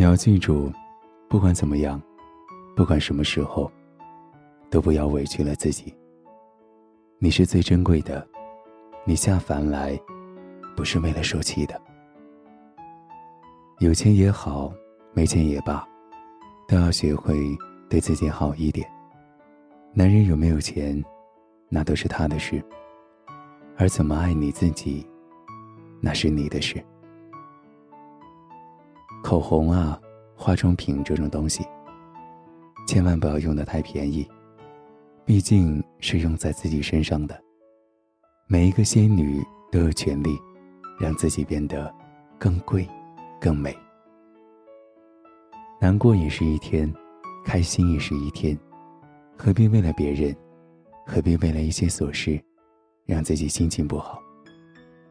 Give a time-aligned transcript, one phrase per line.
[0.00, 0.72] 你要记住，
[1.28, 2.00] 不管怎么样，
[2.74, 3.70] 不管什么时候，
[4.70, 5.94] 都不要委屈了自己。
[7.18, 8.26] 你是最珍贵的，
[9.04, 10.00] 你下凡来，
[10.74, 11.78] 不是为了受气的。
[13.80, 14.72] 有钱也好，
[15.12, 15.86] 没钱也罢，
[16.66, 17.38] 都要学会
[17.90, 18.90] 对自己好一点。
[19.92, 21.04] 男人有没有钱，
[21.68, 22.64] 那都是他的事，
[23.76, 25.06] 而怎么爱你自己，
[26.00, 26.82] 那是你的事。
[29.30, 29.96] 口红啊，
[30.34, 31.64] 化妆品这种东西，
[32.84, 34.28] 千万不要用的太便宜，
[35.24, 37.40] 毕竟是用在自己身上的。
[38.48, 40.36] 每一个仙女都有权利，
[40.98, 41.94] 让自己变得
[42.40, 42.84] 更贵、
[43.40, 43.72] 更美。
[45.80, 46.92] 难过也是一天，
[47.44, 48.58] 开心也是一天，
[49.38, 50.34] 何必为了别人，
[51.06, 52.42] 何必为了一些琐事，
[53.06, 54.20] 让自己心情不好？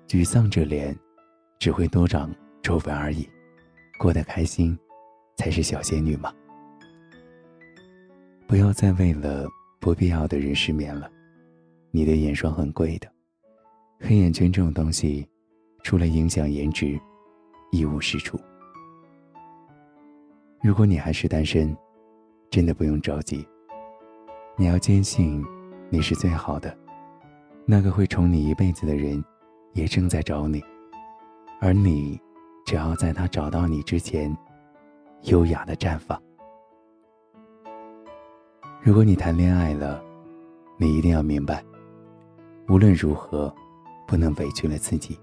[0.09, 0.93] 沮丧着脸，
[1.57, 2.29] 只会多长
[2.61, 3.25] 皱纹而已。
[3.99, 4.79] 过得开心，
[5.35, 6.33] 才是小仙女嘛。
[8.47, 9.45] 不要再为了
[9.77, 11.11] 不必要的人失眠了。
[11.91, 13.11] 你的眼霜很贵的，
[13.99, 15.27] 黑眼圈这种东西，
[15.83, 16.97] 除了影响颜值，
[17.73, 18.39] 一无是处。
[20.63, 21.75] 如果你还是单身，
[22.49, 23.45] 真的不用着急。
[24.55, 25.45] 你要坚信，
[25.89, 26.73] 你是最好的，
[27.65, 29.21] 那个会宠你一辈子的人，
[29.73, 30.63] 也正在找你，
[31.59, 32.17] 而你。
[32.69, 34.31] 只要在他找到你之前，
[35.23, 36.21] 优雅的绽放。
[38.79, 39.99] 如果你谈恋爱了，
[40.77, 41.63] 你一定要明白，
[42.67, 43.51] 无论如何，
[44.07, 45.19] 不能委屈了自己。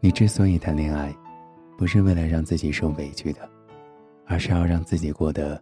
[0.00, 1.16] 你之所以谈恋爱，
[1.78, 3.48] 不是为了让自己受委屈的，
[4.26, 5.58] 而是要让自己过得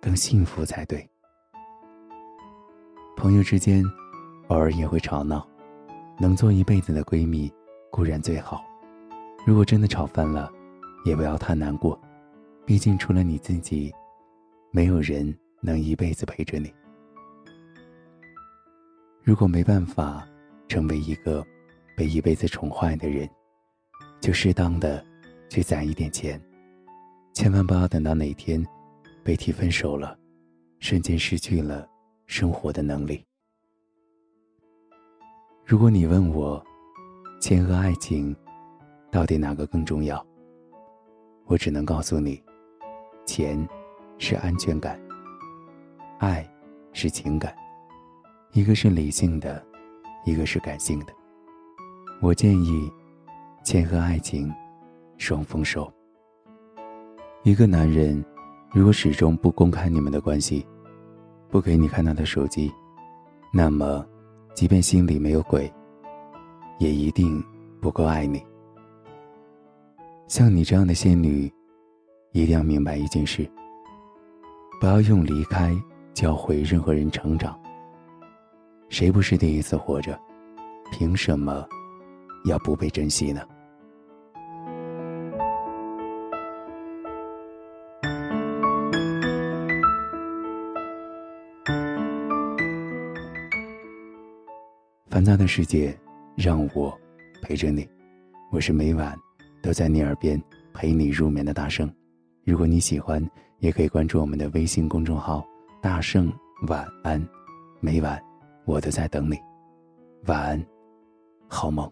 [0.00, 1.08] 更幸福才对。
[3.16, 3.84] 朋友之间，
[4.48, 5.46] 偶尔也会吵闹，
[6.18, 7.48] 能做一辈子的闺蜜，
[7.88, 8.64] 固然最好。
[9.46, 10.50] 如果真的吵翻了，
[11.04, 12.00] 也不要太难过，
[12.64, 13.92] 毕竟除了你自己，
[14.70, 16.72] 没有人能一辈子陪着你。
[19.22, 20.26] 如果没办法
[20.66, 21.44] 成为一个
[21.94, 23.28] 被一辈子宠坏的人，
[24.18, 25.04] 就适当的
[25.50, 26.40] 去攒一点钱，
[27.34, 28.64] 千万不要等到哪天
[29.22, 30.18] 被提分手了，
[30.78, 31.86] 瞬间失去了
[32.26, 33.22] 生活的能力。
[35.66, 36.64] 如果你问我，
[37.42, 38.34] 钱和爱情。
[39.14, 40.26] 到底哪个更重要？
[41.46, 42.42] 我只能告诉你，
[43.24, 43.56] 钱
[44.18, 45.00] 是安全感，
[46.18, 46.44] 爱
[46.92, 47.54] 是情感，
[48.54, 49.64] 一个是理性的，
[50.24, 51.12] 一个是感性的。
[52.20, 52.90] 我建议，
[53.62, 54.52] 钱和爱情
[55.16, 55.88] 双丰收。
[57.44, 58.20] 一个男人
[58.72, 60.66] 如果始终不公开你们的关系，
[61.48, 62.68] 不给你看他的手机，
[63.52, 64.04] 那么，
[64.54, 65.72] 即便心里没有鬼，
[66.80, 67.40] 也一定
[67.80, 68.44] 不够爱你。
[70.26, 71.52] 像你这样的仙女，
[72.32, 73.48] 一定要明白一件事：
[74.80, 75.72] 不要用离开
[76.12, 77.58] 教会任何人成长。
[78.88, 80.18] 谁不是第一次活着？
[80.90, 81.66] 凭什么
[82.46, 83.42] 要不被珍惜呢？
[95.10, 95.96] 烦躁的世界，
[96.34, 96.92] 让我
[97.42, 97.88] 陪着你。
[98.50, 99.23] 我是每晚。
[99.64, 100.38] 都在你耳边
[100.74, 101.90] 陪你入眠的大圣，
[102.44, 103.26] 如果你喜欢，
[103.60, 105.42] 也可以关注我们的微信公众号
[105.80, 106.30] “大圣
[106.68, 107.26] 晚安”，
[107.80, 108.22] 每晚
[108.66, 109.38] 我都在等你，
[110.26, 110.66] 晚安，
[111.48, 111.90] 好梦。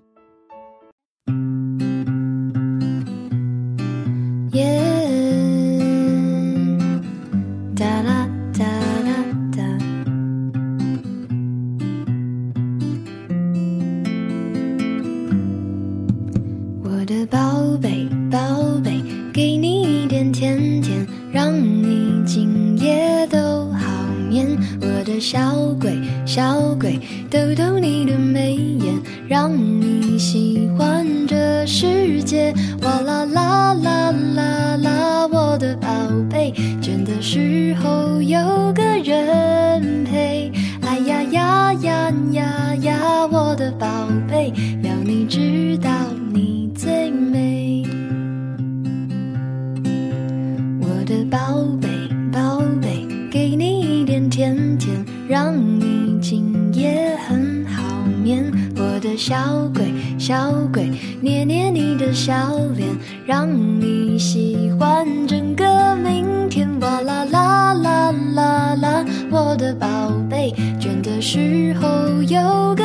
[25.22, 25.38] 小
[25.81, 25.97] 鬼，
[26.27, 26.99] 小鬼，
[27.31, 28.93] 逗逗你的眉眼，
[29.29, 32.52] 让你喜欢这世界。
[32.82, 35.88] 哇啦啦啦啦啦，我的宝
[36.29, 36.52] 贝，
[36.82, 38.37] 倦的时候有
[38.75, 40.50] 个人陪。
[40.81, 43.87] 哎呀呀呀呀呀，我的宝
[44.29, 44.52] 贝，
[44.82, 45.88] 要你知道
[46.35, 47.85] 你最美。
[50.81, 51.81] 我的宝贝，
[55.29, 57.83] 让你今夜很好
[58.23, 58.45] 眠，
[58.77, 60.91] 我的小鬼，小鬼，
[61.21, 62.35] 捏捏你的小
[62.77, 62.89] 脸，
[63.25, 63.49] 让
[63.81, 66.69] 你喜欢整个明天。
[66.81, 69.87] 哇啦啦啦啦啦，我的宝
[70.29, 72.81] 贝，倦的时候有个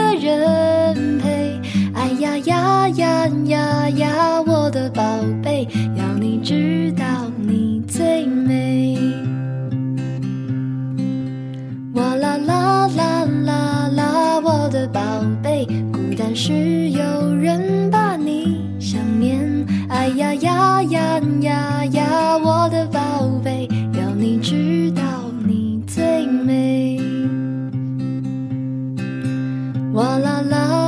[16.39, 19.65] 是有人把你想念。
[19.89, 25.01] 哎呀呀呀呀呀，我的宝贝，要你知道
[25.43, 27.01] 你最美。
[29.93, 30.86] 哇啦啦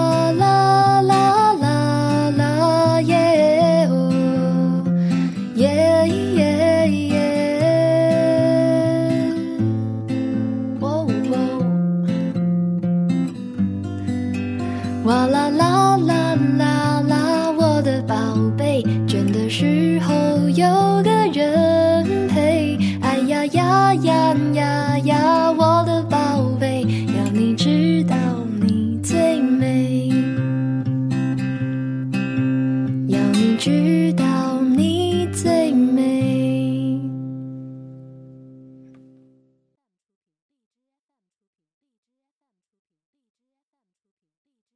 [33.60, 35.89] 知道你最。